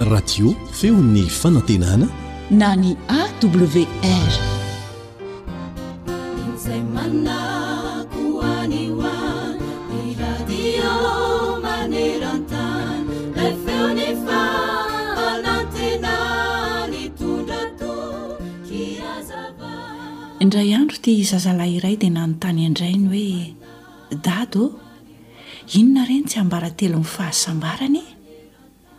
[0.00, 2.06] oradio feo ny fanantenana
[2.50, 3.86] na ny awrindray
[20.74, 23.34] andro ti zazalahyiray dia nanontany indrayny hoe
[24.26, 24.64] dado
[25.72, 28.02] inona reny tsy ambaratelo nyfahasambarany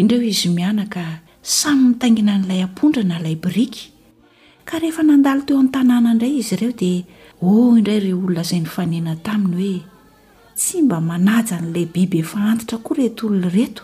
[0.00, 1.04] indreo izy miaka
[1.42, 3.92] samyitaingina n'lay mondrana ay k
[4.66, 7.06] k rehea nandal teo amin'tanàna iray izy ireo d
[7.40, 12.18] ho oh, indray re olona zay ny fanena taminy hoe tsy mba manaja n'lay biby
[12.24, 13.82] efa antitra koa rety olona reto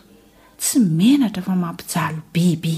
[0.60, 2.74] tsy menatra fa mampijalo biby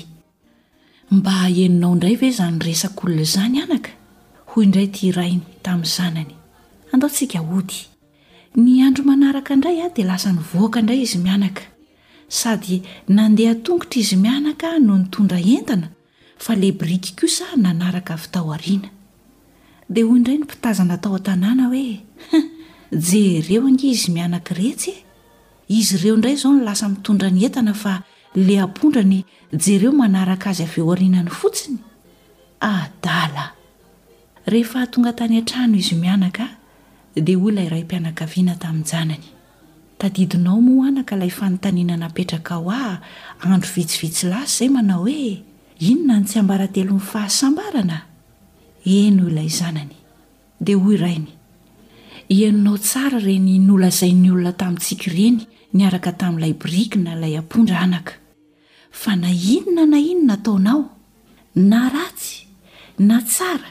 [1.17, 3.91] mba eninao indray ve zany resak' olona izany anaka
[4.51, 6.35] hoy indray tia rainy tamin'ny zanany
[6.93, 7.79] andaotsikaody
[8.61, 11.65] ny andro manaraka indray a dia lasanyvoaka indray izy mianaka
[12.29, 15.89] sady nandeha tongotra izy mianaka no nitondra entana
[16.37, 18.89] fa lebriky kosa nanaraka vytaoariana
[19.89, 22.03] di hoy indray ny mpitazanatao an-tanàna hoe
[22.91, 24.99] jereo ang izy mianaka retsy e?
[25.79, 28.03] izy ireo ndray zao ny lasa mitondra ny etana fa
[28.35, 29.23] le ampondra ny
[29.55, 31.79] jereo manaraka azy aveoarinany fotsiny
[32.59, 33.37] adl
[34.51, 36.45] rehefa atonga tany an-trano izy mianaka
[37.15, 39.23] dia olay iray mpianakaviana tamin'njanany
[40.03, 42.99] tadidinao moanaka ilay fanontanina napetraka ho a
[43.39, 45.43] andro vitsivitsy lasy zay manao hoe
[45.79, 46.43] inona ny tsy
[46.75, 47.97] t
[48.87, 49.97] eno ilay zanany
[50.65, 51.33] dia hoy rainy
[52.31, 55.41] ienonao tsara reny nolazain'ny olona tamintsika ireny
[55.75, 58.13] niaraka tamin'ilay brikina ilay ampondra anaka
[59.01, 60.81] fa na inona na inona ataonao
[61.71, 62.47] na ratsy
[63.09, 63.71] na tsara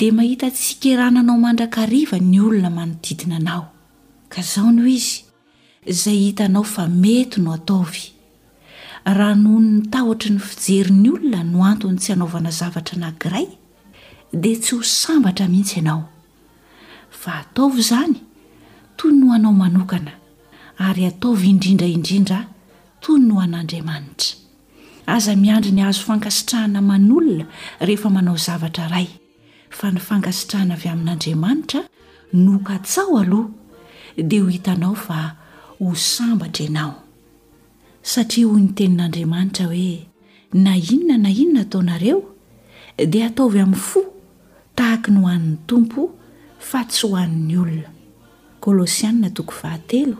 [0.00, 3.64] dia mahita tsy kerananao mandrakariva ny olona manodidina anao
[4.32, 5.24] ka zaho ny ho izy
[5.90, 8.04] izay hitanao fa mety no ataovy
[9.18, 13.46] raha nohono ny tahtry ny fijery 'ny olona no antony tsy hanaovana zavatra nangiray
[14.34, 16.02] de tsy ho sambatra mihintsy ianao
[17.20, 18.16] fa ataovy izany
[18.98, 20.12] toy noanao manokana
[20.86, 22.38] ary ataovy indrindraindrindra
[23.02, 24.34] toy noan'andriamanitra
[25.06, 27.44] aza miandri ny azo fankasitrahana man'olona
[27.80, 29.08] rehefa manao zavatra ray
[29.78, 31.80] fa ny fankasitrahana avy amin'andriamanitra
[32.32, 33.48] nokatsao aloha
[34.16, 35.36] dia ho hitanao fa
[35.78, 36.94] ho sambatra ianao
[38.02, 40.06] satria hoy ny tenin'andriamanitra hoe
[40.52, 42.18] na inona na inona taonareo
[43.08, 44.13] dia ataovy amin'ny fo
[44.74, 46.00] tahaki ny ho an'ny tompo
[46.58, 47.90] fa tsy hoan'ny olona
[48.62, 50.16] kôlôsianna toko fahatelo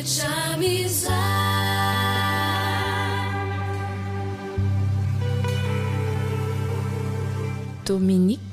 [0.09, 1.23] žamiza
[7.85, 8.48] dominik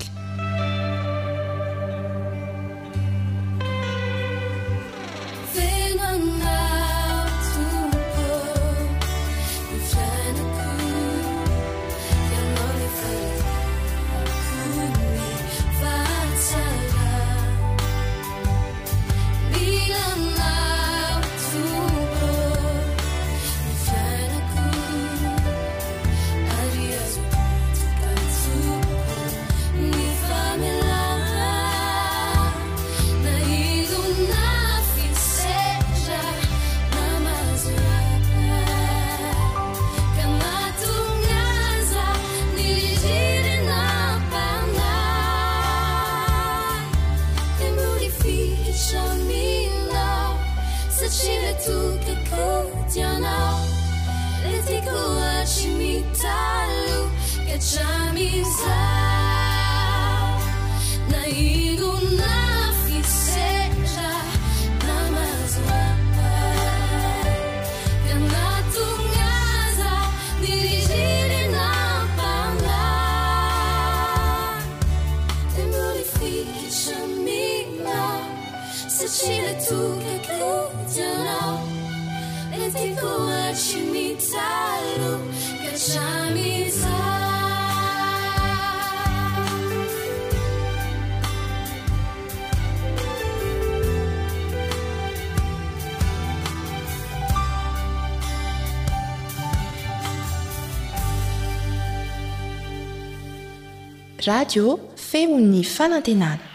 [104.27, 104.65] radio
[105.09, 106.47] femon'ny fanantenana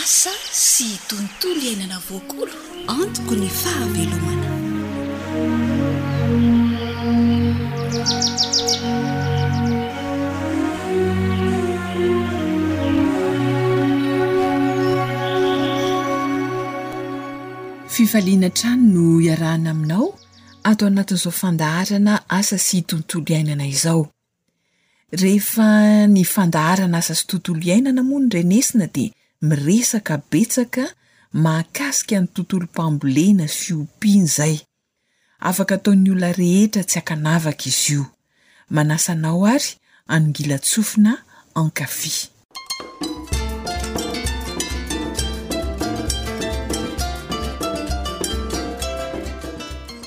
[0.00, 0.32] asa
[0.66, 2.52] sy tontolo hiainana voakolo
[2.96, 4.48] antoko ny fahavelomana
[17.94, 20.06] fivaliana trano no iarahna aminao
[20.70, 24.02] atao anatin'izao fandaharana asa sy tontolo iainana izao
[25.20, 25.66] rehefa
[26.14, 29.12] ny fandaharana asa sy tontolo iainana mono renesina dia
[29.48, 30.84] miresaka betsaka
[31.44, 34.56] maakasika ny tontolompambolena y fiompiny zay
[35.48, 38.02] afaka ataony olona rehetra tsy hakanavaka izio
[38.74, 39.70] manasanao ary
[40.14, 41.12] anongila tsofina
[41.60, 42.14] ankafi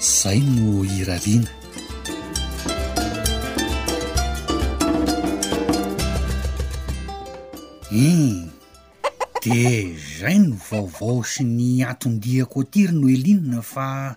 [0.01, 1.49] zay no irariana
[7.91, 8.45] i hmm.
[9.43, 14.15] de zay no vaovao sy ny atondihako atiry no elina fa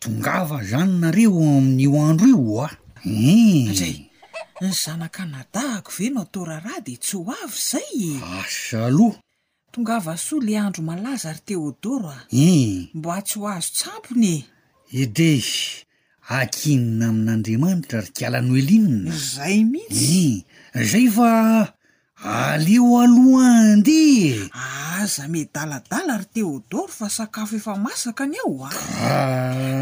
[0.00, 2.76] tongava zanynareo amin'ny o andro io a ah.
[3.68, 4.64] uzay hmm.
[4.64, 9.20] ny zanakanadahako ve no atorarah de tsy ho avy zay asaloha
[9.72, 12.24] tongava soa le andro malazary téodoro a ah.
[12.32, 12.96] i hmm.
[12.98, 14.48] mbo a tsy ho azo tsamponye
[14.92, 15.40] ede
[16.38, 20.44] akinna amin'andriamanitra ry kalanoelinna zay mihitsy
[20.90, 21.30] zay fa
[22.22, 24.00] aleo alohande
[25.02, 28.70] aza me daladala ary téodor fa sakafo efa maaka any aoa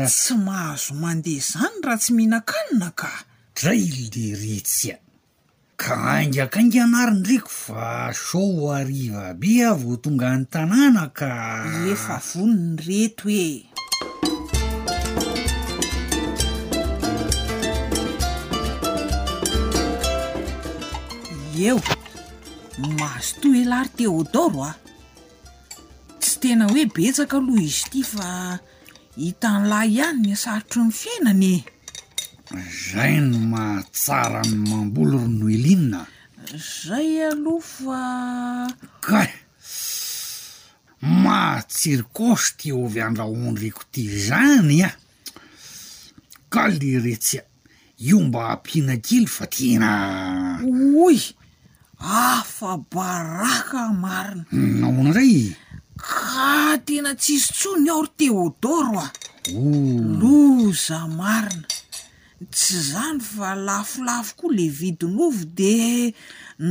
[0.09, 3.11] tsy mahazo mandeha zany raha tsy mihina-kanina ka
[3.59, 4.97] draile ritsya
[5.83, 11.29] ka angakanganari ndraky fa soo ariva be a vo tonga anytanàna ka
[11.93, 13.70] efa vonny reto oe
[21.67, 21.81] eo
[22.83, 24.73] nmahazo to elary téodoro a
[26.21, 28.29] tsy tena hoe betsaka aloha izy ity fa
[29.21, 31.61] hitany lahy ihany ny asarotro ny fiainany e.
[32.87, 36.01] zay no mahatsarany mambolo ro no elinina
[36.83, 38.01] zay aloha fa
[39.07, 39.21] ka
[41.25, 44.91] mahtsiricosy ti ovy andraondr eko ty zany a
[46.53, 47.43] ka leretsya
[48.09, 49.91] io mba hampianakely fa tina
[51.09, 51.21] oy
[52.01, 55.39] afa baraka marina naona hmm, ray
[56.01, 59.07] ka tena tsizy tsoa ny or téodoro a
[59.53, 59.97] o oh.
[60.21, 61.69] loza marina
[62.57, 65.77] tsy zany fa lafolafo koa le vidimovy de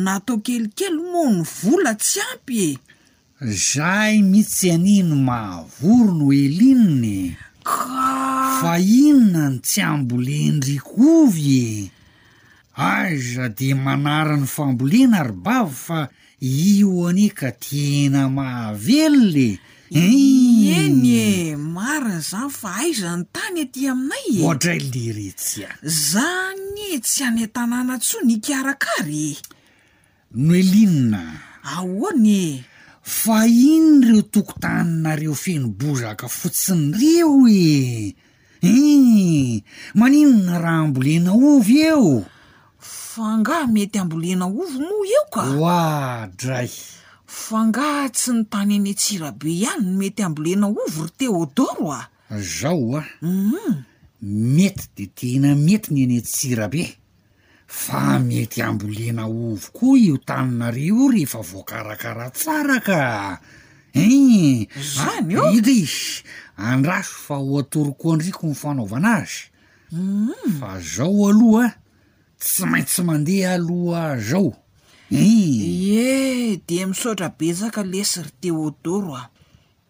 [0.04, 8.58] natao kelikely moa ny vola tsy ampy e zay mitsy anino mahavoro no elininyka e?
[8.60, 8.72] fa
[9.06, 11.90] inonany tsy ambolendrikovy e
[12.80, 16.00] aiza de manara ny fambolena rybavy fa
[16.40, 19.50] io ane ka tiena mahavelone
[19.92, 20.00] i
[20.72, 21.62] eny e hmm.
[21.76, 25.68] mara zany fa aiza ny tany ety aminay e ohatra y leretsya
[26.12, 29.30] zane tsy hana -tanàna tsoa ny karakary
[30.44, 31.24] nohoe linna
[31.76, 32.64] ahoany e
[33.20, 33.38] fa
[33.74, 37.60] iny reo tokontaninareo fenibozaka fotsiny reo i
[38.08, 38.16] e
[38.64, 39.68] hmm.
[40.00, 42.12] maninona raha ambolena ovy eo
[43.20, 46.70] fangaha mety ambolena ovo moa eo ka oah dray
[47.44, 52.08] fangaha tsy ny tany any tsira be ihany n mety ambolena ovo ry téodoro a
[52.40, 53.76] zao a um
[54.24, 56.84] mety de tena mety ny any tsirabe
[57.84, 62.98] fa mety ambolena ovo koa io taninareo rehefa voakarakara tsaraka
[63.94, 64.64] en eh,
[64.96, 66.24] zany aoida izy
[66.72, 69.44] andraso fa o atoroko andriko nifanaovana azyu
[69.92, 70.52] mhm.
[70.60, 71.76] fa zao alohaa
[72.40, 74.50] tsy maintsy mandeha aloha zao
[75.12, 75.32] e
[76.02, 79.24] e de misaotra betsaka lesiry théodoro a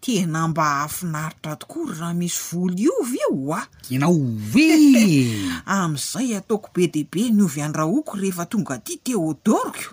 [0.03, 3.61] tena mba afinaritra tokory raha misy volo iovy e oa
[3.95, 4.67] inaove
[5.77, 9.91] am'izay ataoko be de be nyovy andrahoako rehefa tonga ty téodoroko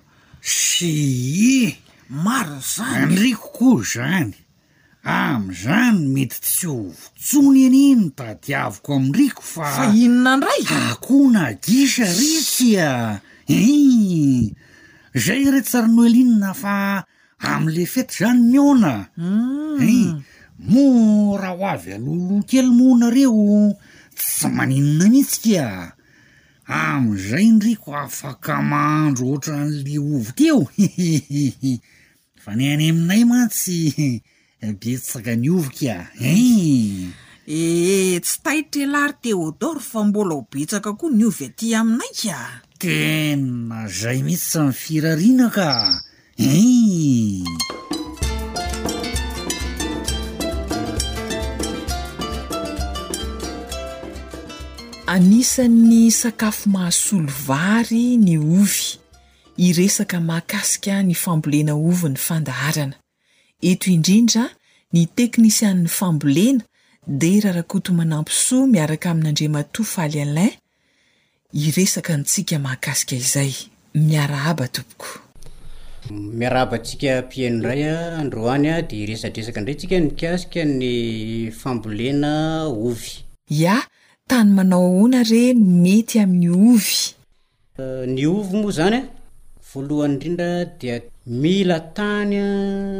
[0.56, 0.98] sye
[2.24, 4.32] marin' zan yandry kokory zany
[5.06, 12.90] am'izany mety tsy ovontsony aniny tadiaviko aminriko fafa inona ndray akohona disa ritsya
[13.50, 14.54] ii
[15.24, 16.72] zay reo tsary no elinona fa
[17.50, 19.88] am'le fety zany miona hmm.
[19.96, 19.98] i
[20.70, 20.84] mo
[21.42, 23.60] raha ho avy alolo kely mona reo
[24.18, 25.66] tsy maninona nihtsikia
[26.86, 30.82] am'izay nriko afaka mahandro ohatra n'le ovo ty eo h
[32.42, 33.76] fa ne hany aminay matsy
[34.56, 37.12] Eh, betsaka ny ovyka he ee
[37.44, 38.16] eh.
[38.16, 42.40] eh, tsy taitrelary téodor fa mbola ho betsaka koa ny ovy aty aminaika
[42.80, 45.68] tena zay mihitsy sa my firarinaka
[46.40, 46.56] he
[55.12, 58.84] anisany sakafo mahasolo vary ny ovy
[59.60, 62.96] iresaka mahakasika ny fambolena ovy ny fandahrana
[63.62, 64.50] eto indrindra
[64.92, 66.64] ny teknisian'ny fambolena
[67.06, 70.50] de rarakoto manampisoa miaraka amin'nyandrematofaly alin
[71.64, 73.52] iresaka antsika mahakasika izay
[73.94, 80.84] miara aba topokomiarabasika piinondraya aroany a de iresadresaka ndray tsika ny kasika ny
[81.60, 82.32] fambolena
[82.88, 83.10] ovy
[83.60, 83.76] ia
[84.28, 85.42] tany manao ahoana re
[85.82, 86.94] mety amin'ny ovy
[88.14, 89.08] ny ovy moa zany a
[89.68, 90.48] voalohanyindrindra
[90.80, 92.38] dia mila tany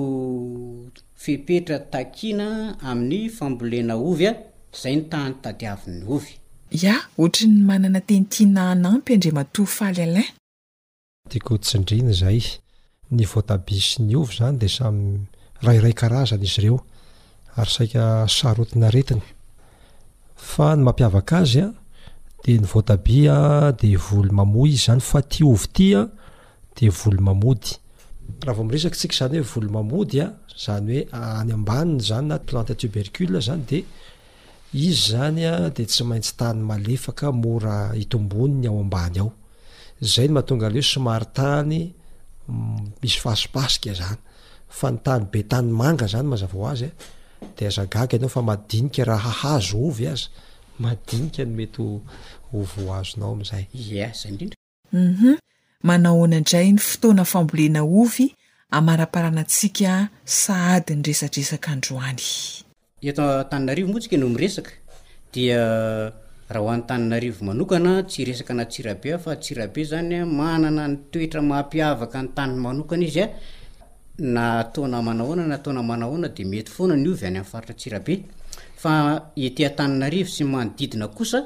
[1.23, 2.47] fepetra takina
[2.91, 4.33] amin'ny fambolena ovy a
[4.77, 6.31] izay ny tany tadiavin'ny ovy
[6.83, 10.31] ia oatrany manana tenytiana anampy andri mato fahly alin
[11.33, 12.41] tiako tsindriny zay
[13.15, 15.17] ny vaotabi sy ny ovy zany de samy
[15.65, 16.79] raray karazany izy reo
[17.63, 19.15] aysaia sainaeinyeed
[30.65, 33.85] zany hoe any ambany zany na plante tobercla zany de
[34.75, 39.33] izy zanya de tsy maintsy tany malefaka mora itomboniny ao ambany ao
[40.01, 41.95] zay ny mahatonga aleo somary tany
[42.49, 44.17] Mm, misy fasipasika zany
[44.81, 46.93] fa ny tany be tany manga zany mazava ho azy a e.
[47.57, 50.23] de azagaky ianao fa madinika raha hahazo ovy azy
[50.85, 51.83] madinika no mety
[52.59, 54.57] ovoazonao ami'izay a zay indrindra
[54.93, 55.29] u mhm.
[55.89, 58.27] manao ana aindray ny fotoana fambolena ovy
[58.79, 59.93] amaraparanantsika
[60.43, 62.25] sahady ny resadresaka androany
[63.11, 64.71] eta tanina arivo moa ntsika anao miresaka
[65.35, 65.61] dia
[66.53, 69.69] raha oanytanynarivo manokana tsy resaka natsirabeaeyaetra
[77.53, 81.41] akaanaayiatanynavo sy manodidina kosa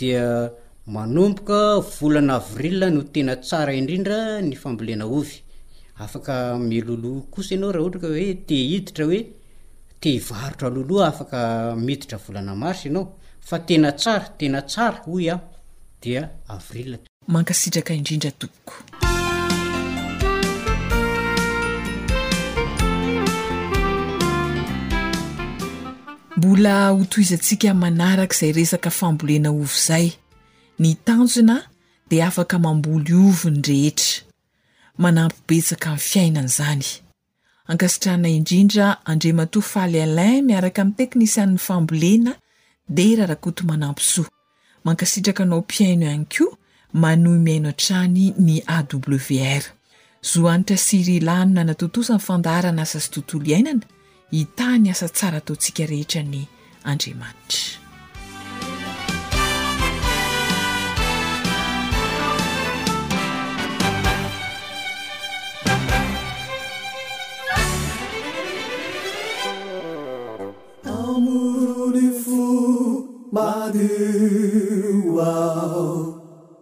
[0.00, 0.50] dia
[0.86, 1.58] manomboka
[2.00, 5.32] volana avril no tena tsara indrindra ny fambolena ovy
[5.98, 6.28] afak
[6.88, 9.20] loloa osa nao raha haa e teiditra oe
[10.00, 15.14] teivarotra lloh afaka miditra volana marsa anao fa tena tsara tenatsara ho
[16.02, 18.72] diarlmankasitraka indrindra tooko
[26.36, 30.06] mbola hotoizantsika manaraka izay resaka fambolena ovo izay
[30.80, 31.56] ny tanjona
[32.10, 34.12] dia afaka mamboly ovony rehetra
[35.02, 36.86] manampybetsaka min'ny fiainany izany
[37.70, 42.32] ankasitrahna indrindra andrema to faly alin miaraka amin'ny teknisian'ny fambolena
[42.88, 44.28] de rarakoto manampy zoa
[44.84, 46.56] mankasitraka anao mpiaino ihany koa
[46.92, 49.62] manoy miaino atrany ny awr
[50.32, 53.84] zohanitra siry lanona natotosanyfandarana asa sy tontolo iainana
[54.32, 56.40] hitany asa tsara ataontsika rehetra ny
[56.84, 57.87] andriamanitra
[73.32, 76.14] madio ao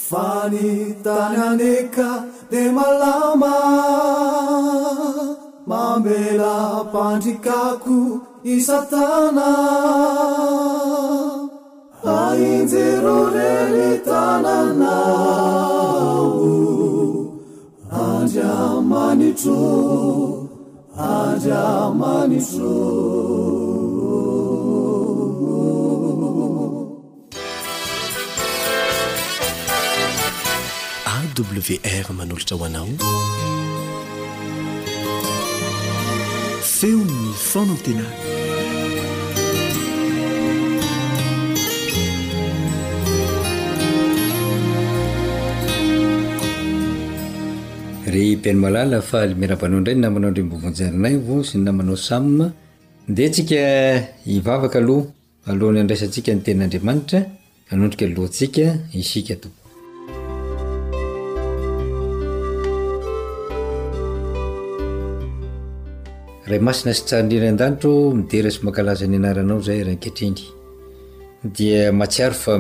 [0.10, 0.70] fani
[1.06, 2.10] tany aneka
[2.52, 3.56] de malama
[5.72, 6.56] mambela
[6.94, 8.00] pandrikako
[8.56, 9.50] i satana
[12.16, 14.96] ainjeroreli tanana
[18.34, 19.60] amanitro
[20.98, 22.76] anamanitro
[31.16, 32.88] awr manolotra ho anao
[36.78, 38.35] feon no fona antena
[48.08, 52.52] enymalala famiravanao indray ny namanao ndr mbovonjarinayvo syy namanao sam
[53.08, 53.56] desika
[54.28, 55.08] ivavaka aloha
[55.48, 57.26] alohany andraisatsika ny teninandriamanitra
[57.72, 59.10] aakaaayi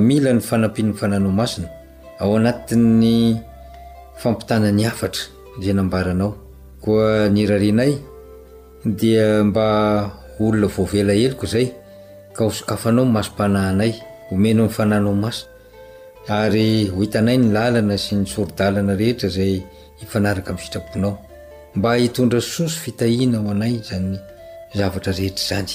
[0.08, 1.67] mila ny fanampinny fananaomasina
[2.19, 3.15] ao anatin'ny
[4.21, 5.25] fampitanany afatra
[5.61, 6.35] zay nambaranao
[6.81, 7.93] koa nyrarianay
[8.85, 9.67] dia mba
[10.39, 11.67] olona voavelaheloko zay
[12.35, 13.91] ka hosikafoanao nmasom-panaanay
[14.31, 15.45] omena nfananao maso
[16.27, 19.61] ary ho hitanay ny lalana sy ny soro-dalana rehetra zay
[20.03, 21.13] ifanaraka am'ny fitraponao
[21.75, 24.17] mba hitondra soso fitahina ho anay zany
[24.77, 25.73] zavatra rehetra zany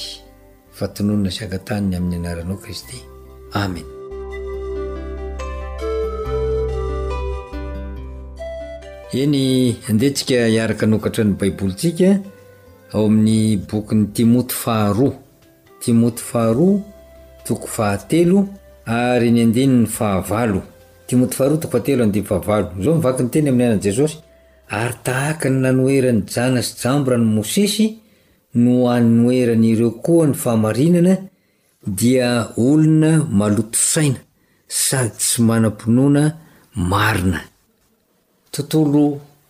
[0.76, 2.96] fatononona syagatanny amin'ny anaranao kristy
[3.62, 3.99] amen
[9.12, 12.08] eny andetsika iaraka nokatra ny baibolitsika
[12.94, 15.12] ao ain'ny bokyn'ny timoty faharoa
[15.82, 16.78] timoty faharoa
[17.46, 18.38] toko fahatelo
[18.86, 20.62] ay ny adinny ahaa
[21.24, 24.16] ot aharatooahateloaha ao ivak ny teny amin'ny anajesosy
[24.72, 27.88] yhaka ny anoerany jana sy jambo rany mosesy
[28.62, 31.14] no anoerany ireo koa ny fahamarinana
[31.98, 32.28] dia
[32.64, 34.20] olona malotosaina
[34.84, 36.22] sady sy manam-pinoana
[36.90, 37.40] marina
[38.50, 39.02] tontolo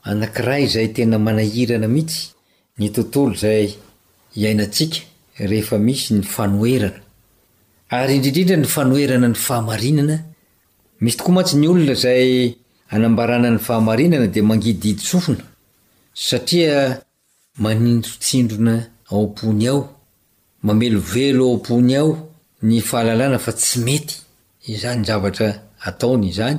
[0.04, 2.20] anankira izay tena manahirana mihitsy
[2.78, 3.66] ny tontolo zay
[4.36, 4.98] iainantsika
[5.50, 7.00] rehefa misy ny fanoerana
[8.08, 15.44] y indrindrindra ny foena nyfaannamisy tokoa matsy nyolona zaynany fahanana dmangididsofna
[16.14, 17.00] satria
[17.58, 18.76] manindotsindrona
[19.10, 19.88] aopony ao
[20.62, 22.08] mamelovelo aopony ao
[22.62, 24.14] ny fahalalana fa tsy mety
[24.68, 26.58] izany zavatra ataony izany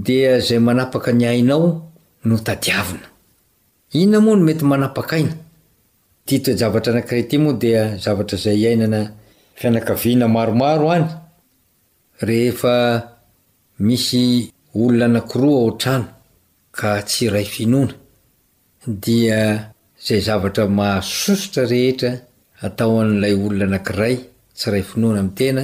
[0.00, 1.92] dea zay manapaka ny ainao
[2.24, 3.06] no tadiavina
[3.92, 11.06] iona moano mety manaaka inatr anakiayoa davtraa innmaromaroany
[13.86, 16.08] misy olona anankiroa aotrano
[20.06, 22.10] srayionahaootr ea
[22.78, 24.16] to'lay olona anakiray
[24.56, 25.62] tsy ray finoanaamtena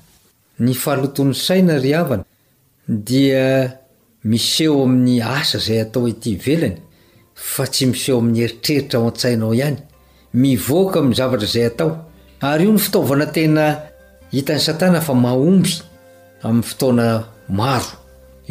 [0.61, 2.25] ny fahalotonny saina ry havana
[3.07, 3.45] dia
[4.31, 6.75] miseho amin'ny asa zay atao hety velany
[7.51, 9.79] fa tsy miseho amin'ny eritreritra ao an-tsainao ihany
[10.43, 11.89] mivoaka mn'y zavatra zay atao
[12.51, 13.65] ary io ny fitaovana tena
[14.33, 15.73] hitan'ny satana fa mahomby
[16.47, 17.07] amin'ny fotoana
[17.59, 17.89] maro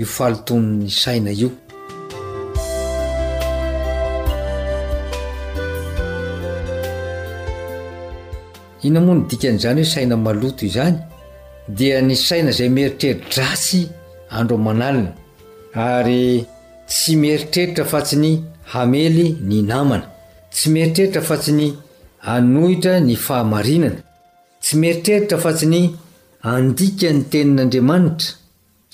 [0.00, 1.50] io fahaloton''ny saina io
[8.88, 10.98] ina moa ny dikan'izany hoe saina maloto izany
[11.76, 13.82] dia ny saina zay mieritreridrasy
[14.36, 15.10] andro manalina
[15.86, 16.24] ary
[16.90, 18.32] tsy mieritreritra fatsy ny
[18.80, 19.98] amely ny namna
[20.54, 21.66] tsy mieritreritra fatsy ny
[22.32, 24.00] anohitra ny fahamarinana
[24.62, 25.82] tsy mieritreritra fatsy ny
[26.52, 28.26] andika ny tenin'andriamanitra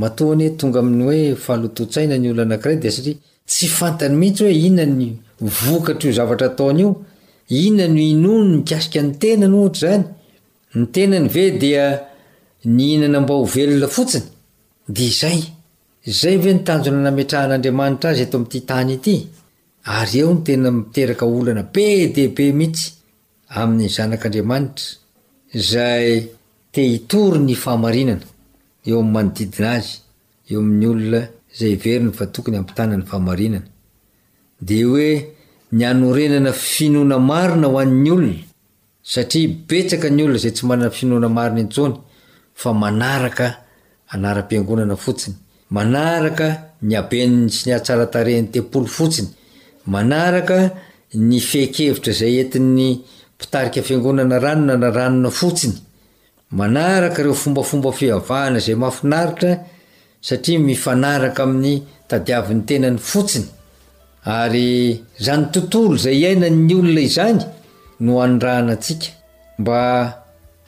[0.00, 5.08] matohany tonga amin'ny oe fahalototsaina ny olo anakiray de satria tsy fantany miitsyo ina ny
[5.74, 6.80] okata avtra taonn
[7.62, 7.78] iny
[16.24, 18.92] enayeonienanoa nametrahan'andriamanitra azy eto ami'ty tany
[23.82, 26.12] eenakadimanitraay
[26.74, 28.26] te itory ny famarinana
[28.86, 31.26] eo'manodidinaazyeoyolnay
[31.98, 33.00] ena fa toony ampitanay
[34.86, 35.08] oe
[35.76, 38.38] ny anorenana finona marina hoan'nyolona
[39.12, 39.48] satria
[39.80, 41.94] etsaka ny olona zay tsy manana finona marina intsony
[42.60, 43.46] fa anarka
[44.22, 45.36] nam-piangonana fotsiny
[45.74, 46.46] manarka
[46.88, 49.30] ny abenny sy ny atsaratareny tempolo fotsiny
[49.92, 50.56] manaraka
[51.28, 52.88] ny fekevitra zay enti'ny
[53.34, 55.76] mpitarika mfiangonana ranona na ranona fotsiny
[56.50, 59.64] manaraka ireo fombafomba fihavahana zay mafinaritra
[60.20, 63.46] satria mifanaraka amin'ny tadiavin'ny tenany fotsiny
[64.24, 67.44] ary zany tontolo zay iainanny olona izany
[68.00, 69.06] no andraana atsika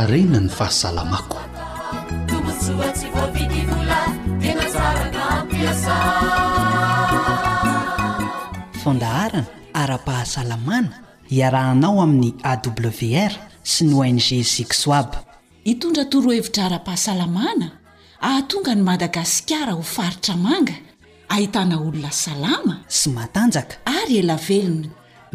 [0.00, 1.38] arenany fahasalamako
[8.82, 9.42] fondaharana
[9.82, 10.92] ara-pahasalamana
[11.32, 13.32] hiarahanao amin'ny awr
[13.72, 15.20] sy ny ong sisoab
[15.72, 17.68] itondra torohevitra ara-pahasalamana
[18.28, 20.76] ahatonga ny madagasikara ho faritra manga
[21.34, 24.88] ahitana olona salama sy matanjaka ary ela velony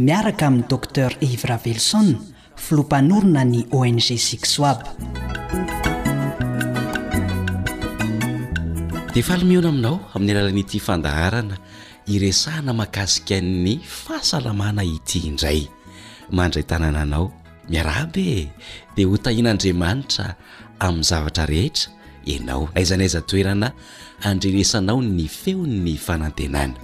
[0.07, 2.01] miaraka amin'ny docter ivra velso
[2.58, 4.80] filompanorona ny ong sisoab
[9.14, 11.58] dea falemeona aminao amin'ny alalanaity fandaharana
[12.08, 15.68] iresahna mahakasika nny fahasalamana ity indray
[16.32, 17.32] mandray tanàna anao
[17.72, 18.47] miaraabee
[18.95, 20.36] dia ho tahian'aandriamanitra
[20.80, 21.91] amin'ny zavatra rehetra
[22.26, 23.72] ianao naizanaiza toerana
[24.24, 26.80] andreresanao ny feon'ny fanantenana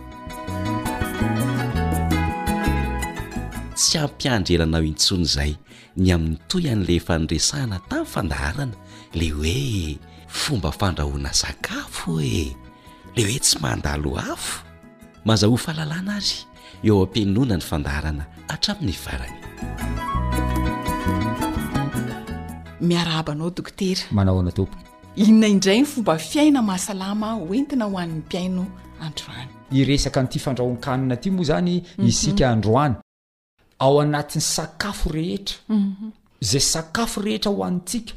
[3.90, 5.52] tsy ampiandrelanao intsony zay
[6.02, 8.78] ny amin'ny toy an'le fa nresahna tamin'ny fandarana
[9.20, 9.98] le hoe
[10.42, 12.44] fomba fandrahoana sakafo e
[13.16, 14.56] le hoe tsy mandalo afo
[15.26, 16.36] mazahofa lalana ary
[16.88, 19.38] eo ampinona ny fandarana hatramin'ny varany
[22.88, 24.84] miaraabanao dokotera manao ana tompony
[25.26, 28.64] inona indrayny fomba fiaina mahasalama hoentina hoan'ny mpiaino
[29.08, 29.48] androany
[29.80, 32.08] iresaka nty fandrahonkanina aty moa zany mhm.
[32.10, 32.96] isika androany
[33.84, 36.10] ao anatin'ny sakafo rehetra mhm.
[36.42, 38.14] zay sakafo rehetra ho anytsika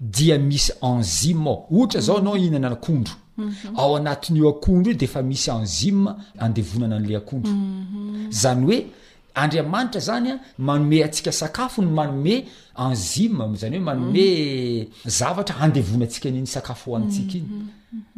[0.00, 3.54] dia misy anzime ao ohatra zao anao hinana akondro mhm.
[3.76, 5.92] ao anatin'eo akondro io de efa misy anzy
[6.38, 8.30] andevonana an'la akondro mhm.
[8.30, 8.86] zany hoe
[9.34, 12.44] andriamanitra zany a manomeh atsika sakafo ny manomeh
[12.74, 17.66] anzie zany hoe manomeh zavatra handevonantsika niny sakafo hoanytsika iny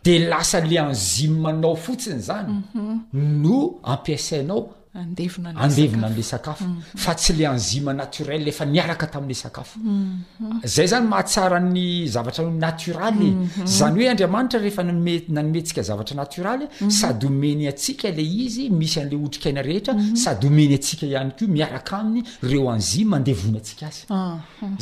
[0.04, 3.02] di lasa le anzimanao fotsiny zany mhm.
[3.44, 3.56] no
[3.94, 4.62] ampiasainao
[4.94, 6.82] andevona an'le sakafo mhm.
[6.98, 10.62] fa tsy le anzima naturel eefa niaraka tamin'le sakafo mhm.
[10.66, 13.66] zay zany mahatsara ny zavatra natraly mhm.
[13.68, 19.96] zany hoe andriamanitra rehefa nanomentsika zavatranatraly sady homeny atsika le izy misy a'le otrikaina rehetra
[20.14, 24.02] sady homeny atsika ihany ko miaraka aminy reo anzima andevonatsik azy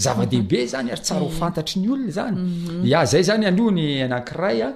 [0.03, 1.37] zava-dehibe zany ary tsara ho eh.
[1.39, 4.73] fantatr ny olona zany a zay zany anony anankiray a ah.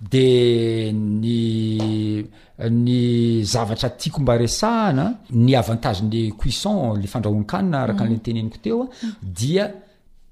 [0.00, 2.28] de ny
[2.70, 8.20] ny zavatra tiako mba resahana ny avantagen'le cuisson le fandrahoankanina araka an'la mm.
[8.22, 8.86] nteneniko teoa
[9.22, 9.68] dia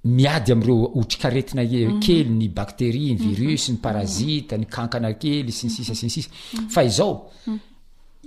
[0.04, 2.00] miady am'reo otrikaretina e mm.
[2.02, 3.34] kely ny bakterie ny mm-hmm.
[3.38, 6.00] virus ny parazita ny kankana kely sinsisa mm-hmm.
[6.00, 6.68] sinsis mm-hmm.
[6.68, 7.58] fa izao mm.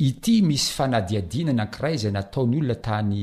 [0.07, 3.13] ity misy fanadiadiana n ankiray izay nataony olona tany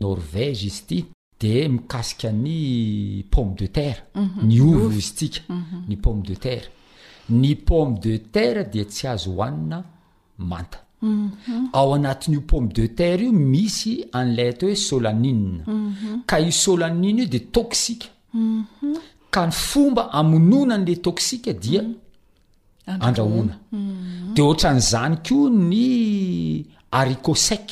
[0.00, 1.04] norvege izy ty
[1.40, 4.02] de mikasika ny pomme de terre
[4.42, 5.44] ny ovo izy tsika
[5.88, 6.70] ny pomme de terre
[7.30, 9.82] ny pomme de terre di tsy azo hoanina
[10.38, 11.70] manta mhm.
[11.72, 15.32] ao anatin'io pome de terre io misy an'lay atao hoe solania
[15.66, 16.22] mhm.
[16.26, 18.98] ka i solanine io de toksika mhm.
[19.30, 21.82] ka fomba amonona n'la toksika dia
[22.86, 23.54] aandrahoana
[24.34, 27.66] de ohatranyzany ko ny arikosac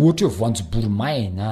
[0.00, 1.48] ohatra eo voanjoborimaina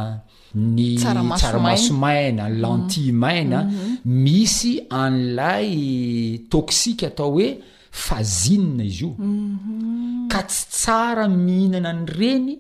[0.55, 3.79] ny tsaramaso maina lentile maina mm-hmm.
[3.79, 4.01] mm-hmm.
[4.05, 7.59] misy an'lay toxike atao hoe
[7.93, 10.27] fazine izy io mm-hmm.
[10.29, 12.57] ka tsy tsara mihinana ny reny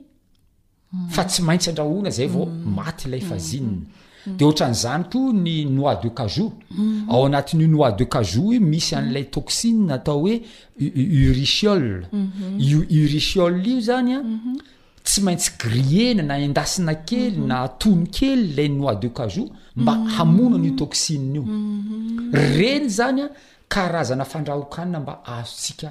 [1.10, 3.62] fa tsy maintsy andrahoina zay vao maty ilay fazie
[4.26, 6.52] de ohatran'zany ko ny noit de cajou
[7.08, 10.42] ao anatin'y noi de cajou io misy an'lay toxine atao hoe
[10.78, 12.06] uriciole
[12.58, 14.22] iuricioe io zany a
[15.10, 17.46] tsy maintsy grilena na endasina kely mhm.
[17.50, 19.48] na atono kely lay noi de cajou
[19.82, 20.02] mba mhm.
[20.14, 21.52] hamonan'io tosininaio mhm.
[22.56, 23.26] reny zany a
[23.72, 25.90] karazana fandrahokanina mba azosika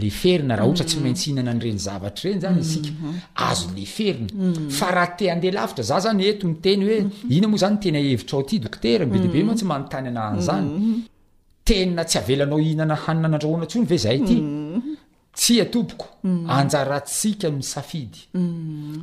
[0.00, 6.82] le ferina raha ohata tsy maintsy hihinana nreny zatr reny zanaszle ihter za zany etomiteny
[6.88, 7.00] hoe
[7.36, 10.68] ina moa zany tena hevitraao ty dokterabediibe moa tsy manontany ana anyzany
[11.68, 14.20] tena tsy avelnao ihinana hanina nadraoanatsy veay
[15.36, 18.26] tsy a tompoko anjarantsika miy safidy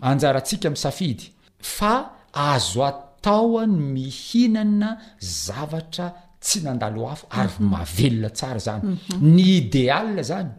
[0.05, 1.93] anjarantsika miy safidy fa
[2.33, 7.69] azo atao any mihinana zavatra tsy nandalo hafo ary mhm.
[7.69, 9.35] mavelona tsara zany mhm.
[9.35, 10.49] ny idéale zany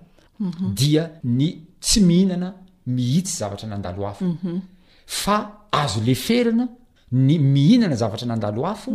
[0.40, 0.74] mhm.
[0.78, 1.48] dia ny
[1.80, 2.52] tsy mihinana
[2.86, 4.24] mihitsy zavatra nandalo afo
[5.06, 5.36] fa
[5.72, 6.66] azo le ferana
[7.12, 8.90] ny mihinana zavatra nandalohafo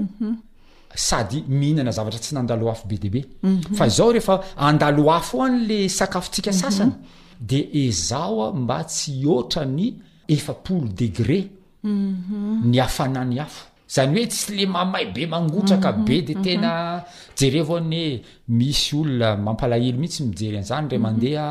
[0.95, 1.83] ahin
[2.19, 5.41] tsy nadaoafbe dibeaoafo mhm.
[5.45, 6.67] anle akaosika mhm.
[6.67, 6.91] asany
[7.39, 9.87] di izaho a mba tsy otrany
[10.27, 11.39] efapoulo degré
[11.83, 12.71] mhm.
[12.71, 16.71] ny afanany afo zany hoe tsy le mamay be mangotraka be di tena
[17.37, 18.03] jerevone
[18.57, 21.47] misy olona mampalahely mihitsy mijery anzany ra mandeha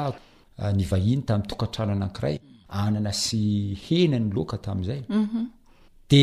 [0.63, 2.37] ah, nyahiny ta mi'tokatrano anakiray
[2.81, 3.43] anana sy
[3.87, 5.01] henanyoka ta'zay
[6.11, 6.15] d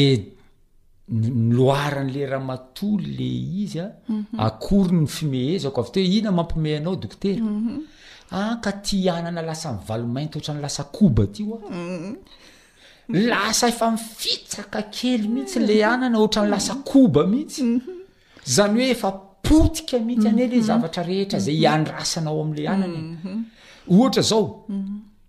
[1.11, 3.27] loaran'le raha matoly le
[3.63, 4.37] izya mhm.
[4.45, 7.79] akory ny fimehezako avy t ho iina mampiomey anao dokotera mhm.
[8.39, 12.15] aka ah, ti anana lasa mivalomainty oatra ny lasa koba tyo a mhm.
[13.29, 17.61] lasa efa mifitsaka kely mihitsy la anana otrany lasa koba mihitsy
[18.55, 19.11] zany hoe efa
[19.47, 22.99] poika mihitsy ane le zavatra rehetra zay hiandrasanao amle anana
[23.93, 24.45] ohatra zao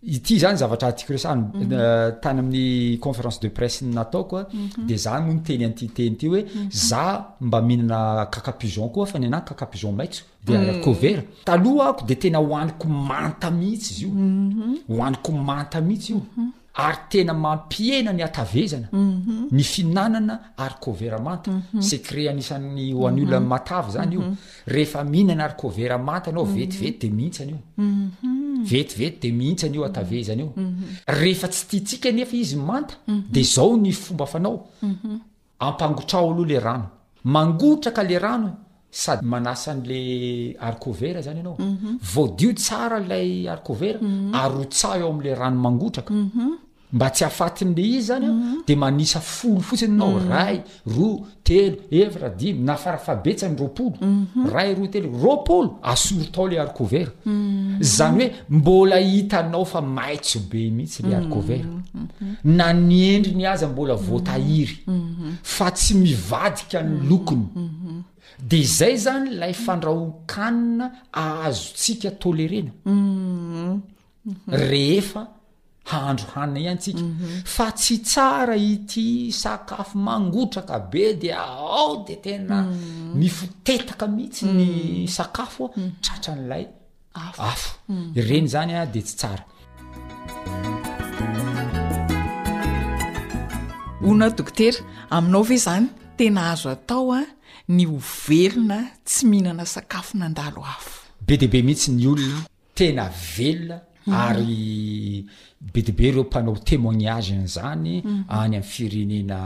[0.03, 1.72] ity zany zavatra atiako resany mhm.
[1.72, 4.86] euh, tany amin'ny conférence de presse nataokoa mhm.
[4.86, 6.68] de za moanoteny antyteny ity hoe mhm.
[6.70, 12.14] za mba mihinana cacapuson koa fa ny anay cacapuson maintso de kovery taloha ako de
[12.14, 16.20] tena hoaniko manta mihitsy izy io hoaniko manta mihitsy io
[16.74, 19.48] ary tena mampiena ny atavezana mhm.
[19.50, 21.82] ny fihinanana arykoveramanta mhm.
[21.82, 23.46] secre anisan'ny hoan' olo ny mhm.
[23.46, 24.22] matavy zany io
[24.66, 27.58] rehefa mihinana arkoveramanta anao vetivety de mihitsany io
[28.64, 30.52] vetivety de mihitsanyo atavezana io
[31.06, 34.64] rehefa tsy tiatsika nefa izy nymanta de zao ny fomba fanao
[35.58, 36.86] ampangotrao aloha le rano
[37.24, 38.50] mangotraka le rano
[38.93, 41.97] sady manasan'le arkovera zany anao mhm.
[42.14, 44.34] vodio tsara lay arkoera mhm.
[44.34, 46.51] aotsa eo amle ranomangotraka mhm.
[46.93, 48.32] mba tsy afatin'le izy zany a
[48.68, 50.57] de manisa folo fotsiny anao ray
[50.97, 51.09] ro
[51.45, 53.97] telo evradim nafarafahbetsany ropolo
[54.55, 57.11] ray ro telo roolo asorotao le arkovera
[57.97, 61.64] zany hoe mbola hitanao fa maitso be mihitsy le arkovera
[62.45, 64.76] na nyendriny aza mbola votahiry
[65.43, 67.47] fa tsy mivadika ny lokony
[68.40, 70.86] de izay zany lay fandrahokanina
[71.24, 73.80] aazotsika tolerena mhm.
[74.24, 74.50] Mhm.
[74.70, 75.22] rehefa
[75.90, 77.26] haandro hanina ihantsika mhm.
[77.54, 79.06] fa tsy tsara ity
[79.42, 82.56] sakafo mangotraka be de aao de tena
[83.18, 84.70] mifotetaka mihitsy ny
[85.16, 85.68] sakafoa
[86.04, 86.64] tratran'lay
[87.20, 87.70] afo
[88.28, 89.44] reny zany a de tsy tsara
[94.02, 94.78] hoona dokotera
[95.14, 97.20] aminao va zany tena azo atao a
[97.76, 102.42] ny ovelona tsy mihinana sakafo nandalo afo be de be mihitsy ny olona
[102.74, 104.14] tena velona mm.
[104.14, 105.24] ary
[105.60, 108.24] be dibe ireo mpanao témoignage nyzany mm-hmm.
[108.28, 109.38] any amin'ny firenena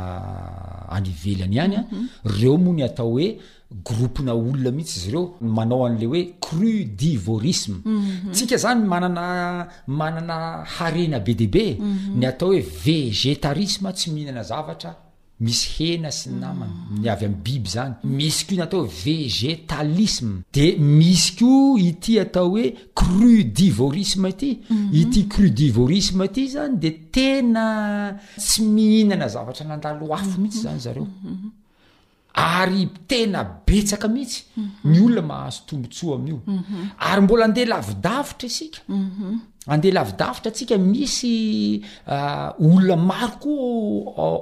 [0.90, 2.08] any velany hany a mm-hmm.
[2.40, 3.38] reo moa ny atao hoe
[3.84, 8.32] groupina olona mihintsy izy reo manao an'le hoe cru divorisme mm-hmm.
[8.32, 10.36] tsika zany manana manana
[10.78, 11.66] harena be de be
[12.16, 14.96] ny atao hoe végetarisme tsy mihinana zavatra
[15.40, 16.38] misy hena sy mm.
[16.40, 22.16] namana ny avy ami'y biby zany misy ko natao hoe vegetalisme de misy ko ity
[22.24, 22.64] atao hoe
[22.96, 24.94] cru divorisme aty mm-hmm.
[25.02, 27.68] ity crudivorisme aty zany de tena
[28.40, 31.52] tsy mihinana zavatra nandalo oafo mihitsy zany zareo mm-hmm.
[32.36, 34.42] ary tena betsaka mihitsy
[34.84, 36.40] ny olona mahazo tombontsoa amin'io
[36.98, 38.80] ary mbola andeha lavidavitra isika
[39.74, 43.52] andeha lavidavitra atsika misy ah, olona maro ko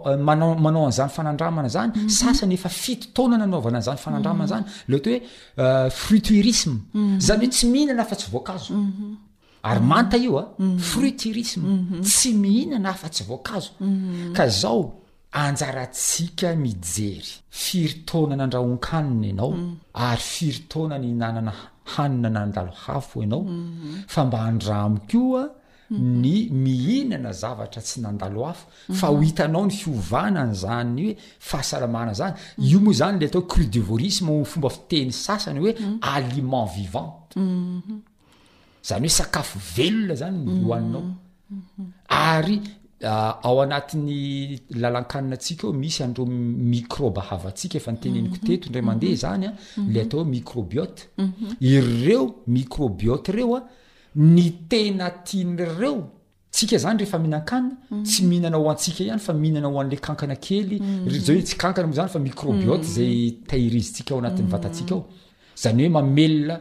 [0.06, 5.90] anamanao ah, ah, anizany fanandramana zany sasany efa fitotonana naovana anyzany fanandramana zany loto hoe
[5.90, 6.74] fruiturisme
[7.28, 8.74] zany hoe tsy mihinana afa tsy voankazo
[9.62, 10.44] ary manta io a
[10.78, 13.70] fruiturisme tsy mihinana afa tsy voankazo
[14.36, 15.03] ka zao
[15.34, 19.76] anjarantsika mijery firitonanaandrahonkanina anao mm.
[19.94, 21.52] ary firitona ny nanana
[21.84, 24.02] hanina nandalo hafo ianao mm-hmm.
[24.08, 26.18] fa mba handraamikoa mm-hmm.
[26.22, 28.96] ny mihinana zavatra tsy nandalo hafo mm-hmm.
[28.96, 33.64] fa ho hitanao ny fiovanany zany hoe fahasalamana zany io moa zany le atao cru
[33.64, 37.34] de vorisme fomba fiteny sasany hoe aliment vivante
[38.88, 41.04] zany hoe sakafo velona zany ny loaninao
[42.08, 42.56] ary
[43.06, 48.46] Ah, ao anatin'ny lala-kanina atsika o misy anreo microba havasika efa nteneniko mhm.
[48.46, 49.20] teto ndramndeha mhm.
[49.20, 52.32] zanyaleatoomicrobitireo mhm.
[52.48, 53.62] microbiôta reoa
[54.16, 56.08] ny tena tianyreo
[56.50, 64.70] tsika zany rehefamihina-kanina tsy mihinana ho antsika any famihinana hoan'le kankana kelyzaoe tsy kankanaoanyfamirobitzaytairizitsika aoaa'y
[64.74, 66.60] tikozany hoe mamelna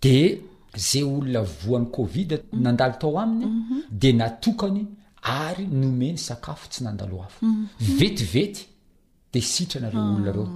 [0.00, 0.38] di
[0.76, 3.80] zay olona voany kovid nandalo tao aminy mhm.
[3.90, 4.86] dea natokany
[5.22, 7.66] ary nomeny sakafo tsy nandaloafo mhm.
[7.98, 8.66] vetivety
[9.32, 10.04] de sitranareo ah.
[10.08, 10.48] olona reo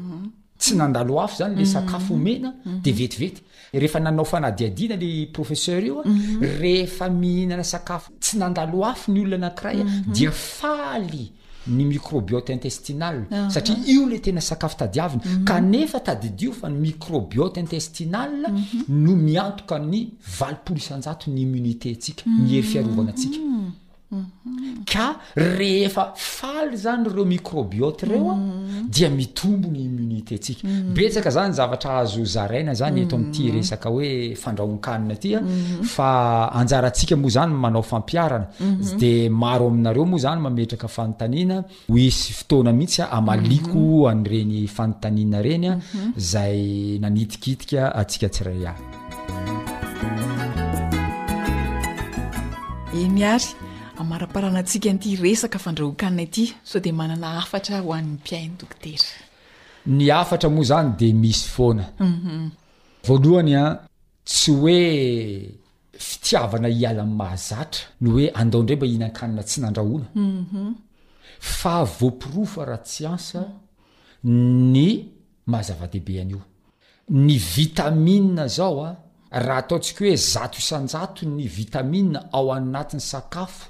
[0.59, 2.20] tsy nandaloafo zany le sakafo mhm.
[2.20, 3.42] omena dea vetivety
[3.74, 6.05] rehefa nanao fanadiadiana le professer ioa
[6.61, 9.84] rehefa mihinana sakafo tsy nandalo afo ny olona nakiray a
[10.14, 11.32] dia faly
[11.68, 13.50] ny microbiota intestinal ah, ah.
[13.50, 15.44] satria io lay tena sakafo tadi aviny mhm.
[15.44, 18.84] kanefa tadidio fa ny microbiota intestinal mhm.
[18.88, 22.70] no miantoka ny valipolosanjato ny immunité tsika mihery mhm.
[22.70, 23.38] fiarovana atsika
[24.90, 25.06] ka
[25.58, 28.34] rehefa faly zany reo microbiota ireo a
[28.94, 30.62] dia mitombony imminiténtsika
[30.96, 34.10] betsaka zany zavatra ahzo zaraina zany eto amin'ity resaka hoe
[34.42, 35.38] fandrahonkanina atya
[35.94, 36.08] fa
[36.60, 38.46] anjarantsika moa zany manao fampiarana
[39.02, 39.12] de
[39.42, 41.56] maro aminareo moa zany mametraka fanontaniana
[41.92, 45.72] hoisy fotoana mihitsya amaliako an'reny fanontanina reny a
[46.32, 46.60] zay
[47.02, 48.84] nanitikitika atsika tsiray ahy
[53.00, 53.48] e my ary
[54.01, 58.99] amaraparana atsika nity resaka fandrahokaa ty so de manana afatra hoan'npiainy dokter
[59.97, 62.51] ny afatra moa zany de misy foana mhm.
[63.07, 63.62] voalohanya
[64.30, 64.80] tsy hoe
[66.07, 70.72] fitiavana hiala n' mahazatra no hoe andao ndray mba hihinankanana tsy nandrahona mhm.
[71.59, 73.40] fa voapirofa rahatsy ansa
[74.72, 74.88] ny
[75.51, 76.42] mahazava-dehibe an'io
[77.24, 78.90] ny vitamie zao a
[79.47, 83.64] raha ataontsika hoe zato isanjato ny vitamina ao anati'ny sakafo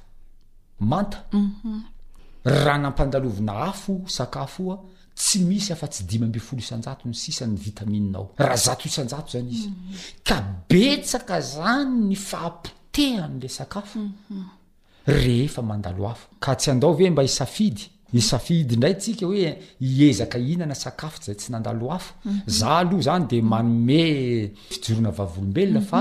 [0.80, 1.82] Mhm.
[2.44, 4.76] ha nampandaovna afo sakafo a
[5.16, 9.66] tsy misy afa-tsy dima mbi folo isanjat ny sisan'ny vitamnnao raha z isnja zany iz
[9.68, 9.74] mhm.
[10.26, 10.36] ka
[10.68, 14.46] betsaka zany ny fahapoteh a'la sakafo mhm.
[15.06, 21.26] ehefamandalo afo ka tsy andao ve mba isafidy isafidy indray ntsika hoe hiezaka hihinana sakafots
[21.26, 22.14] zay tsy nandalo afo
[22.46, 24.12] za aloha zany dea manome
[24.70, 26.00] fijorona vavolombelona fa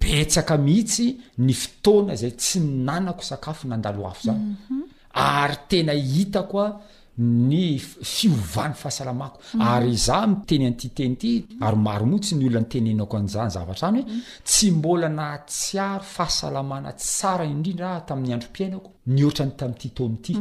[0.00, 4.82] betsaka mihitsy ny fotoana zay tsy minanako sakafo nandalohafo zany mhm.
[5.14, 6.80] ary tena hitakoa
[7.18, 9.60] ny fiovany fahasalamako mhm.
[9.62, 11.30] ary zah miteny antytenyity
[11.60, 14.20] ary maro motsy ny olona nytenenako nzany zavatra any hoe mhm.
[14.44, 20.32] tsy mbola nahtsiaro fahasalamana tsara indrindra ah tamin'ny androm-piainako nihoatrany tami'ity to amity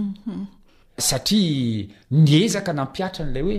[1.08, 1.88] satria
[2.28, 3.58] niezaka nampiatran'lay hoe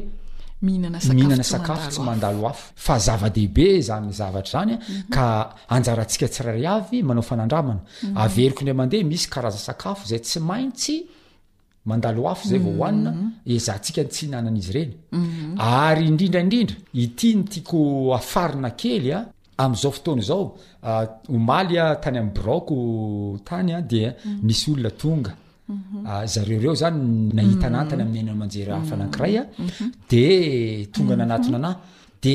[0.62, 5.02] mihiinana sakafo tsy mandalaf fa zava-dehibe zanyzavatrazany mhm.
[5.10, 8.16] ka anjarantsika tsirary av manao fanandramana mhm.
[8.16, 10.94] averiko ndra mandeha misy karazasakafo zay tsy maintsy
[11.84, 13.30] mandaloaf zayvaohoanina mhm.
[13.46, 14.92] izantsika tsihinanan'izy reny
[15.60, 17.78] ary indrindraidrindra ity nytiako
[18.18, 19.18] afaina kelya
[19.58, 20.46] am'zao fotoana zao
[20.82, 21.04] ah,
[21.36, 22.74] omalya tany am'ny broko
[23.44, 24.08] tanya di
[24.52, 25.32] isyolonatonga
[25.68, 26.04] Mhm.
[26.06, 27.74] Ah, zareoreo zany nahita mhm.
[27.74, 29.84] anatany amin'ny ainana manjery ahafanankiray mhm.
[29.84, 30.24] a de
[30.94, 31.76] tonga nanatona anahy
[32.22, 32.34] de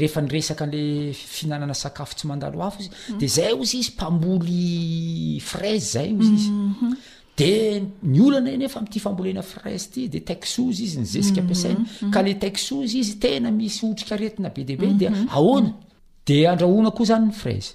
[0.00, 4.62] rehefa niresaka le fihinanana sakafo tsy mandalo afo izy de zay ozy izy mpamboly
[5.50, 7.50] fraise zay zy izde
[8.12, 11.82] ny olana enyefa mty fambolena fraise ty de taixoz izy nyzesika ampiasaina
[12.14, 15.06] ka le taisoz izy tena misy otrikaretina be deaibe de
[15.36, 15.70] ahoana
[16.26, 17.74] de andrahona koa zany ny fraise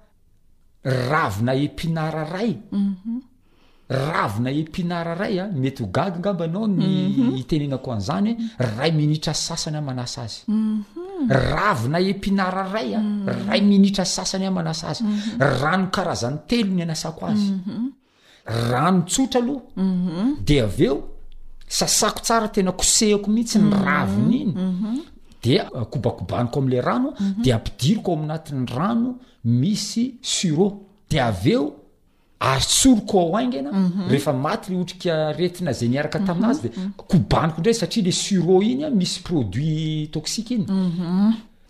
[0.83, 3.19] ravna epinara ray mhm.
[3.87, 7.43] ravna epinara ray a ah, mety ho gagy ngambanao ny mhm.
[7.49, 11.29] tenenako an'zany hoe eh, ray minitra sasany amanasa azy mhm.
[11.29, 15.03] ravna epinara ray a ah, ray minitra sasany ammanasa azy
[15.61, 17.49] rano karazany telo ny anasako azy
[18.69, 20.95] rano tsotra aloha de aveo
[21.67, 24.55] sasako tsara tena kosehiko mihitsy ny raviny iny
[25.43, 25.59] de
[25.91, 27.41] kobakobaniko amla rano mhm.
[27.43, 30.67] de ampidiriko amanati'ny rano misy suro
[31.09, 31.73] de aveo
[32.39, 34.09] atsoriko ao aingna mhm.
[34.09, 36.69] rehefamaty le otrika retina zay niaraka mhm, taminazy de
[37.09, 40.65] kbniko ndray satria le suro iny misy produit tosik iny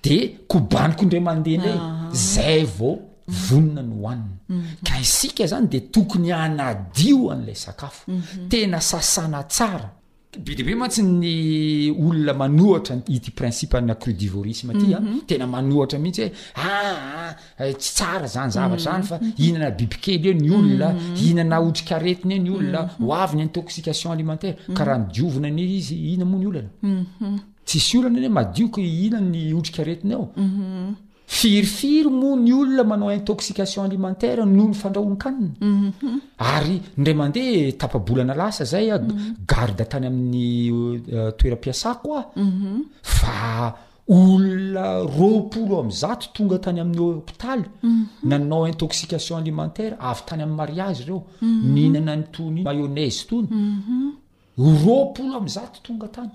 [0.04, 0.18] de
[0.52, 2.10] kobaniko ndramandehnra ah.
[2.14, 7.90] zay vao vonna ny hoanina isizany de tokonyanaioa'laysaa
[8.50, 9.46] tesasaa
[10.40, 15.20] be dibe matsy ny olona manohatraity principe na cru divorisme tya ah, mhm.
[15.28, 17.26] tena manoatra mihintsy hoe aha
[17.60, 19.34] ah, eh, tsy tsara zany zavatra zany fa mhm.
[19.38, 21.14] ihinana bibikely e ny olona mhm.
[21.18, 25.96] ihinana otrikaretiny a ny olona ho avyny intoxication alimentaire ka raha ny diovina an izy
[26.00, 30.32] iina moa ny olona tsisy olana anyoe madioka ihina ny otrikaretina ao
[31.32, 36.18] firifiry moa ny olona manao intoxication alimentaira no ny fandrahonkanina mhm.
[36.56, 39.36] ary ndray mandeha tapabolana lasa zaya mhm.
[39.52, 42.82] garda tany amin'ny e, e, toera-piasa koa mhm.
[43.04, 43.74] fa
[44.18, 44.86] olona
[45.20, 47.64] ropolo am zato tonga tany amin'y hôpitaly
[48.30, 51.22] nanao intoxication alimentaira avy tany amin'ny mariage reo
[51.74, 53.48] nihinana nytony mayonaise tony
[54.84, 56.32] roapolo amzato tonga tany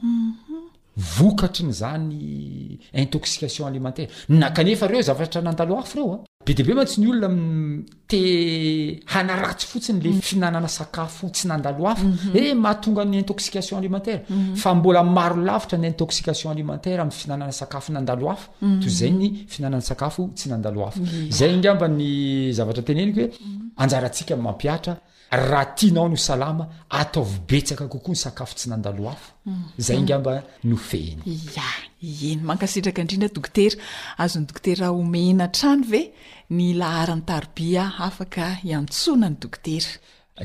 [0.96, 7.08] vokatry nyzany intoxication alimentaire na kanefa reo zavatra nandaloafo reoa be dibe ma tsy ny
[7.10, 8.20] olona te
[9.12, 10.20] hanaratsy fotsiny le mhm.
[10.22, 12.36] fihinanana sakafo tsy nandaloafo mhm.
[12.36, 14.54] e eh, mahatonga ny intoxication alimentaira mhm.
[14.56, 18.48] fa mbola maro lavitra ny intoxication alimentaire ami'y finanana sakafo nandaloafo
[18.80, 23.30] to zay ny fihinanana sakafo tsy nandaloafo zay ngamba ny zavatra teneniko hoe
[23.76, 24.96] anjaratsikamampiatra
[25.30, 29.30] raha ti nao no salama ataovi betsaka kokoa ny sakafo tsy nandalohafa
[29.84, 30.46] zay ingmba mhm.
[30.68, 31.22] no fehny
[31.66, 31.68] a
[32.30, 33.76] eny mankasitraka indrindra dokotera
[34.22, 36.02] azony dokoteryaha omehna trano ve
[36.56, 39.88] ny laharan'ny taribi a afaka iantsona ny dokotera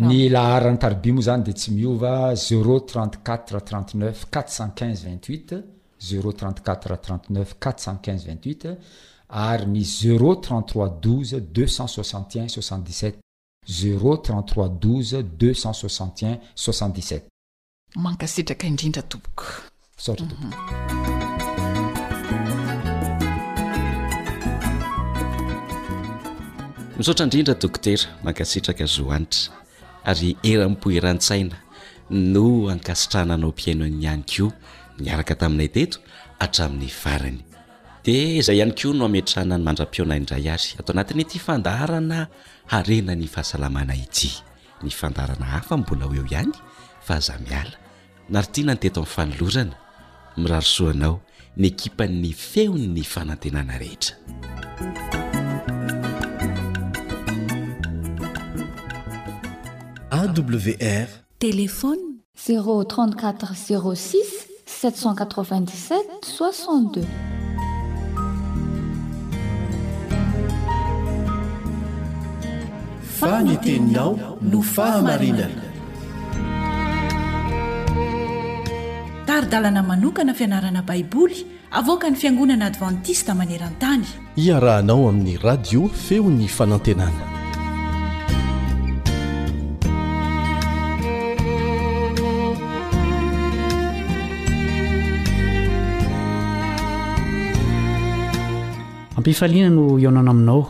[0.10, 2.14] ny laharan'ny taribi moa zany de tsy miova
[2.48, 5.50] zero t4t tneuf en5in iuit
[6.06, 6.16] ze
[7.54, 8.66] 58t
[9.48, 10.74] ary ny zeo3
[13.68, 17.22] 0 332 261 67
[17.96, 19.44] mankasitraka indrindra toboko
[20.02, 20.50] isotrao mhm.
[26.98, 29.54] misotra indrindra dokotera mankasitraka zohanitra
[30.04, 31.56] ary erampoerantsaina
[32.10, 34.52] no ankasitrananao mpiainony anyko
[35.00, 35.98] miaraka taminay teto
[36.46, 37.40] atramin'ny varany
[38.04, 42.20] di izay ihany koa no hametrana ny mandra-piona indray ary ato anatiny ty fandarana
[42.74, 44.32] harena ny fahasalamana ity
[44.84, 46.50] ny fandarana hafa mbona ho eo ihany
[47.06, 47.76] fa azah miala
[48.34, 49.76] nary tia na niteto amin'nfanolorana
[50.42, 51.16] mirarosoanao
[51.62, 54.18] ny ekipany feon' ny fanantenana rehetra
[60.10, 64.50] awr telefony 034 06
[64.90, 67.41] 787 62
[73.22, 75.66] faneteninao no fahamarinana
[79.28, 81.38] taridalana manokana fianarana baiboly
[81.80, 84.08] avoaka ny fiangonana advantista maneran-tany
[84.46, 87.26] iarahanao amin'ny radio feon'ny fanantenana
[99.20, 100.64] ampifaliana no ionano aminao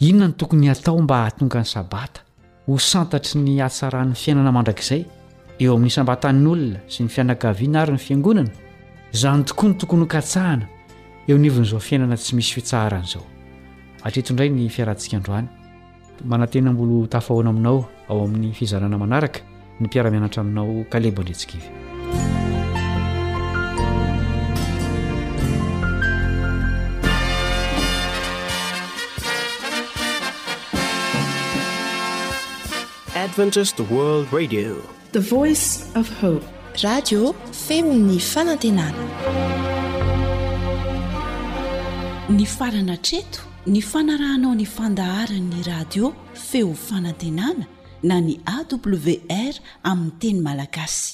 [0.00, 2.20] inona ny tokony hatao mba hatonga ny sabata
[2.66, 5.04] ho santatry ny atsaran'ny fiainana mandrakizay
[5.58, 8.50] eo amin'ny sambata ny olona sy ny fianakaviana ary ny fiangonana
[9.14, 10.68] izany tokoa ny tokony hokatsahana
[11.28, 13.24] eo nivin'izao fiainana tsy misy fitsaharana izao
[14.04, 15.48] atreetoindray ny fiarantsika androany
[16.24, 19.40] manantena mbolo tafahoana aminao ao amin'ny fizarana manaraka
[19.80, 21.95] ny mpiara-mianatra aminao kalebo ndrentsika ivy
[33.34, 34.74] femny
[38.30, 38.82] faannany
[42.58, 46.12] farana treto ny fanarahanao ny fandaharan'ny radio
[46.48, 47.66] feo fanantenana
[48.02, 49.54] na ny awr
[49.90, 51.08] aminny teny malagasy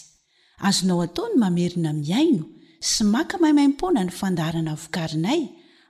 [0.69, 2.45] azonao ataony mamerina miaino
[2.93, 5.41] sy maka maimaimpona ny fandaharana vokarinay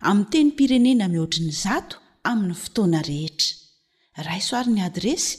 [0.08, 1.96] aminy teny pirenena mihoatriny zato
[2.30, 3.50] amin'ny fotoana rehetra
[4.30, 5.38] raisoarin'ny adresy